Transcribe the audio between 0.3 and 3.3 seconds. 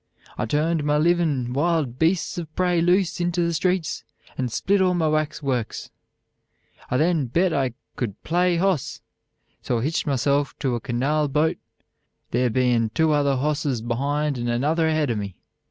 I turned my livin' wild beasts of Pray loose